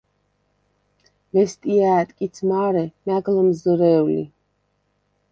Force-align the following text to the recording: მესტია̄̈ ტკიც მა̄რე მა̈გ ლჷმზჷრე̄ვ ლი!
მესტია̄̈ 1.33 2.05
ტკიც 2.07 2.35
მა̄რე 2.49 2.85
მა̈გ 3.05 3.25
ლჷმზჷრე̄ვ 3.33 4.05
ლი! 4.13 4.23